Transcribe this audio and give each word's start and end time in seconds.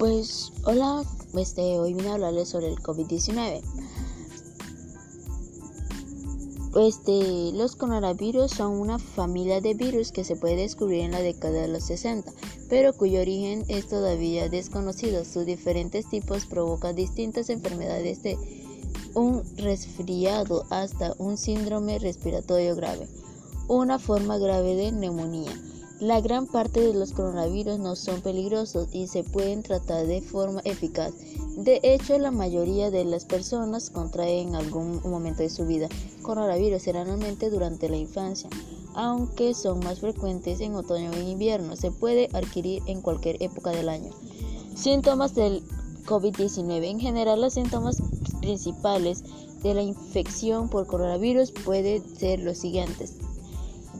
Pues 0.00 0.50
hola, 0.64 1.04
este, 1.36 1.78
hoy 1.78 1.92
vine 1.92 2.08
a 2.08 2.14
hablarles 2.14 2.48
sobre 2.48 2.68
el 2.68 2.78
COVID-19. 2.78 3.60
Este, 6.80 7.52
los 7.52 7.76
coronavirus 7.76 8.50
son 8.50 8.80
una 8.80 8.98
familia 8.98 9.60
de 9.60 9.74
virus 9.74 10.10
que 10.10 10.24
se 10.24 10.36
puede 10.36 10.56
descubrir 10.56 11.00
en 11.00 11.10
la 11.10 11.20
década 11.20 11.60
de 11.60 11.68
los 11.68 11.84
60, 11.84 12.32
pero 12.70 12.94
cuyo 12.94 13.20
origen 13.20 13.66
es 13.68 13.88
todavía 13.88 14.48
desconocido. 14.48 15.26
Sus 15.26 15.44
diferentes 15.44 16.08
tipos 16.08 16.46
provocan 16.46 16.96
distintas 16.96 17.50
enfermedades 17.50 18.22
de 18.22 18.38
un 19.12 19.42
resfriado 19.58 20.64
hasta 20.70 21.14
un 21.18 21.36
síndrome 21.36 21.98
respiratorio 21.98 22.74
grave, 22.74 23.06
una 23.68 23.98
forma 23.98 24.38
grave 24.38 24.76
de 24.76 24.92
neumonía. 24.92 25.52
La 26.00 26.22
gran 26.22 26.46
parte 26.46 26.80
de 26.80 26.94
los 26.94 27.12
coronavirus 27.12 27.78
no 27.78 27.94
son 27.94 28.22
peligrosos 28.22 28.88
y 28.90 29.06
se 29.06 29.22
pueden 29.22 29.62
tratar 29.62 30.06
de 30.06 30.22
forma 30.22 30.62
eficaz. 30.64 31.12
De 31.58 31.78
hecho, 31.82 32.18
la 32.18 32.30
mayoría 32.30 32.90
de 32.90 33.04
las 33.04 33.26
personas 33.26 33.90
contraen 33.90 34.48
en 34.48 34.54
algún 34.54 35.02
momento 35.04 35.42
de 35.42 35.50
su 35.50 35.66
vida 35.66 35.90
coronavirus, 36.22 36.84
generalmente 36.84 37.50
durante 37.50 37.90
la 37.90 37.98
infancia, 37.98 38.48
aunque 38.94 39.52
son 39.52 39.80
más 39.80 40.00
frecuentes 40.00 40.60
en 40.60 40.74
otoño 40.74 41.12
en 41.12 41.28
invierno. 41.28 41.76
Se 41.76 41.90
puede 41.90 42.30
adquirir 42.32 42.82
en 42.86 43.02
cualquier 43.02 43.36
época 43.42 43.68
del 43.68 43.90
año. 43.90 44.10
Síntomas 44.74 45.34
del 45.34 45.62
COVID-19. 46.06 46.82
En 46.82 47.00
general, 47.00 47.42
los 47.42 47.52
síntomas 47.52 47.98
principales 48.40 49.22
de 49.62 49.74
la 49.74 49.82
infección 49.82 50.70
por 50.70 50.86
coronavirus 50.86 51.50
pueden 51.50 52.02
ser 52.16 52.40
los 52.40 52.56
siguientes 52.56 53.16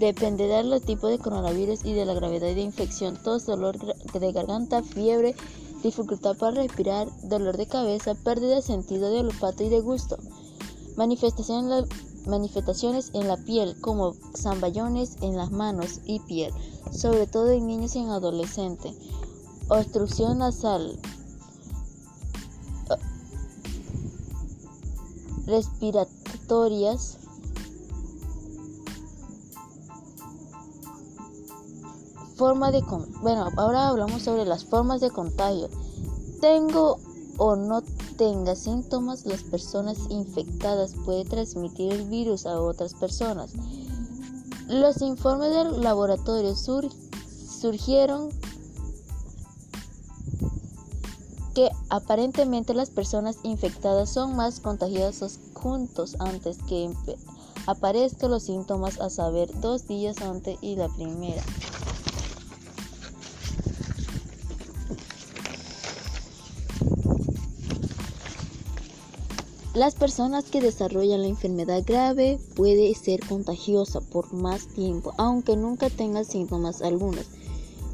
Dependerá 0.00 0.62
del 0.62 0.80
tipo 0.80 1.08
de 1.08 1.18
coronavirus 1.18 1.84
y 1.84 1.92
de 1.92 2.06
la 2.06 2.14
gravedad 2.14 2.54
de 2.54 2.62
infección. 2.62 3.22
Tos, 3.22 3.44
dolor 3.44 3.76
de 3.76 4.32
garganta, 4.32 4.82
fiebre, 4.82 5.36
dificultad 5.82 6.38
para 6.38 6.62
respirar, 6.62 7.06
dolor 7.24 7.58
de 7.58 7.66
cabeza, 7.66 8.14
pérdida 8.14 8.54
de 8.54 8.62
sentido 8.62 9.10
de 9.10 9.20
olfato 9.20 9.62
y 9.62 9.68
de 9.68 9.80
gusto. 9.80 10.16
Manifestaciones, 10.96 11.84
en 13.12 13.28
la 13.28 13.36
piel 13.36 13.78
como 13.82 14.14
zamballones 14.34 15.18
en 15.20 15.36
las 15.36 15.50
manos 15.50 16.00
y 16.06 16.20
piel, 16.20 16.50
sobre 16.90 17.26
todo 17.26 17.50
en 17.50 17.66
niños 17.66 17.94
y 17.94 17.98
en 17.98 18.08
adolescentes. 18.08 18.96
Obstrucción 19.68 20.38
nasal. 20.38 20.98
Respiratorias 25.44 27.19
Forma 32.40 32.70
de 32.70 32.82
bueno, 33.20 33.50
ahora 33.58 33.88
hablamos 33.88 34.22
sobre 34.22 34.46
las 34.46 34.64
formas 34.64 35.02
de 35.02 35.10
contagio. 35.10 35.68
Tengo 36.40 36.98
o 37.36 37.54
no 37.54 37.82
tenga 38.16 38.56
síntomas, 38.56 39.26
las 39.26 39.42
personas 39.42 39.98
infectadas 40.08 40.94
pueden 41.04 41.28
transmitir 41.28 41.92
el 41.92 42.08
virus 42.08 42.46
a 42.46 42.58
otras 42.58 42.94
personas. 42.94 43.52
Los 44.68 45.02
informes 45.02 45.50
del 45.50 45.82
laboratorio 45.82 46.54
surgieron 46.56 48.30
que 51.54 51.68
aparentemente 51.90 52.72
las 52.72 52.88
personas 52.88 53.36
infectadas 53.42 54.08
son 54.08 54.34
más 54.34 54.60
contagiosas 54.60 55.38
juntos 55.52 56.16
antes 56.20 56.56
que 56.66 56.90
aparezcan 57.66 58.30
los 58.30 58.44
síntomas, 58.44 58.98
a 58.98 59.10
saber, 59.10 59.50
dos 59.60 59.86
días 59.86 60.22
antes 60.22 60.56
y 60.62 60.76
la 60.76 60.88
primera. 60.88 61.42
Las 69.74 69.94
personas 69.94 70.46
que 70.46 70.60
desarrollan 70.60 71.22
la 71.22 71.28
enfermedad 71.28 71.84
grave 71.86 72.40
puede 72.56 72.92
ser 72.96 73.20
contagiosa 73.20 74.00
por 74.00 74.32
más 74.32 74.66
tiempo, 74.66 75.14
aunque 75.16 75.56
nunca 75.56 75.88
tengan 75.88 76.24
síntomas 76.24 76.82
algunos. 76.82 77.26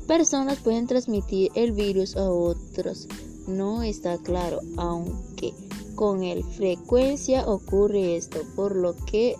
Personas 0.06 0.58
pueden 0.58 0.86
transmitir 0.86 1.50
el 1.54 1.72
virus 1.72 2.16
a 2.16 2.30
otros. 2.30 3.08
No 3.46 3.82
está 3.82 4.16
claro, 4.16 4.60
aunque 4.78 5.52
con 5.96 6.22
el 6.22 6.44
frecuencia 6.44 7.46
ocurre 7.46 8.16
esto, 8.16 8.38
por 8.54 8.74
lo 8.74 8.96
que 9.04 9.36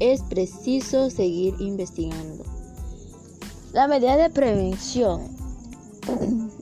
es 0.00 0.22
preciso 0.22 1.08
seguir 1.08 1.54
investigando. 1.60 2.44
La 3.72 3.88
medida 3.88 4.18
de 4.18 4.28
prevención 4.28 5.28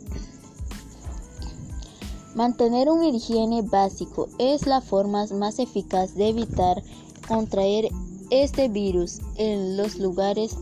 Mantener 2.34 2.88
un 2.88 3.04
higiene 3.04 3.60
básico 3.60 4.28
es 4.38 4.66
la 4.66 4.80
forma 4.80 5.26
más 5.34 5.58
eficaz 5.58 6.14
de 6.14 6.30
evitar 6.30 6.82
contraer 7.28 7.90
este 8.30 8.68
virus 8.68 9.18
en 9.36 9.76
los 9.76 9.96
lugares 9.98 10.56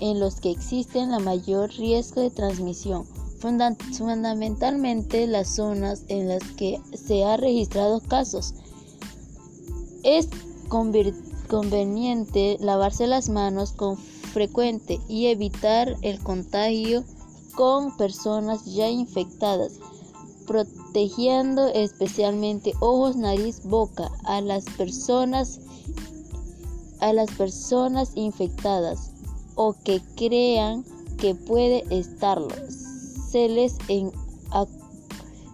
en 0.00 0.18
los 0.18 0.40
que 0.40 0.50
existe 0.50 1.06
la 1.06 1.20
mayor 1.20 1.70
riesgo 1.70 2.22
de 2.22 2.30
transmisión, 2.30 3.06
fundamentalmente 3.38 5.28
las 5.28 5.54
zonas 5.54 6.02
en 6.08 6.26
las 6.26 6.42
que 6.56 6.80
se 6.92 7.24
han 7.24 7.40
registrado 7.40 8.00
casos. 8.00 8.54
Es 10.02 10.28
conveniente 11.48 12.56
lavarse 12.58 13.06
las 13.06 13.28
manos 13.28 13.70
con 13.70 13.96
frecuente 13.96 15.00
y 15.08 15.26
evitar 15.26 15.96
el 16.02 16.18
contagio 16.18 17.04
con 17.54 17.96
personas 17.96 18.64
ya 18.64 18.90
infectadas 18.90 19.78
protegiendo 20.46 21.68
especialmente 21.68 22.72
ojos, 22.80 23.16
nariz, 23.16 23.62
boca 23.64 24.10
a 24.24 24.40
las 24.40 24.64
personas 24.64 25.60
a 27.00 27.12
las 27.12 27.30
personas 27.32 28.12
infectadas 28.14 29.10
o 29.54 29.74
que 29.84 30.00
crean 30.16 30.84
que 31.18 31.34
puede 31.34 31.84
estarlo. 31.90 32.48
Se 33.30 33.48
les, 33.48 33.76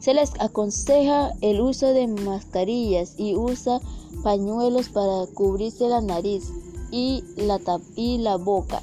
se 0.01 0.15
les 0.15 0.31
aconseja 0.41 1.33
el 1.41 1.61
uso 1.61 1.89
de 1.89 2.07
mascarillas 2.07 3.15
y 3.19 3.35
usa 3.35 3.81
pañuelos 4.23 4.89
para 4.89 5.27
cubrirse 5.35 5.89
la 5.89 6.01
nariz 6.01 6.45
y 6.91 7.25
la, 7.37 7.59
y 7.97 8.19
la 8.19 8.37
boca 8.37 8.83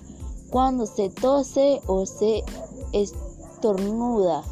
cuando 0.50 0.86
se 0.86 1.10
tose 1.10 1.82
o 1.88 2.06
se 2.06 2.44
estornuda. 2.92 4.44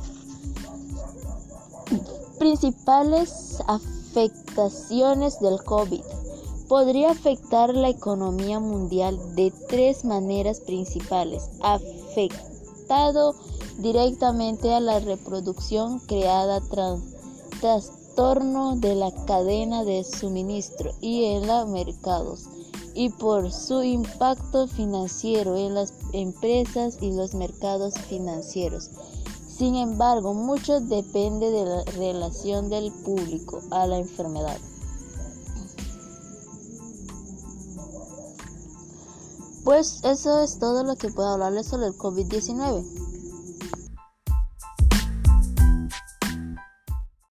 Principales 2.39 3.57
afectaciones 3.67 5.39
del 5.39 5.63
COVID. 5.63 6.03
Podría 6.67 7.11
afectar 7.11 7.73
la 7.73 7.89
economía 7.89 8.59
mundial 8.59 9.17
de 9.35 9.51
tres 9.67 10.05
maneras 10.05 10.59
principales. 10.59 11.49
Afectado 11.61 13.35
directamente 13.79 14.73
a 14.73 14.79
la 14.79 14.99
reproducción 14.99 15.99
creada 15.99 16.61
trastorno 17.59 18.75
de 18.75 18.95
la 18.95 19.11
cadena 19.25 19.83
de 19.83 20.03
suministro 20.03 20.91
y 21.01 21.25
en 21.25 21.47
los 21.47 21.67
mercados 21.67 22.45
y 22.97 23.09
por 23.09 23.51
su 23.51 23.83
impacto 23.83 24.67
financiero 24.67 25.55
en 25.55 25.75
las 25.75 25.93
empresas 26.13 26.97
y 26.99 27.11
los 27.11 27.35
mercados 27.35 27.93
financieros. 28.09 28.89
Sin 29.57 29.73
embargo, 29.73 30.35
mucho 30.35 30.79
depende 30.81 31.49
de 31.49 31.65
la 31.65 31.83
relación 31.83 32.69
del 32.69 32.91
público 32.91 33.59
a 33.71 33.87
la 33.87 33.97
enfermedad. 33.97 34.59
Pues 39.63 40.01
eso 40.03 40.41
es 40.41 40.59
todo 40.59 40.83
lo 40.83 40.95
que 40.95 41.09
puedo 41.09 41.29
hablarles 41.29 41.65
sobre 41.65 41.87
el 41.87 41.97
COVID-19. 41.97 43.06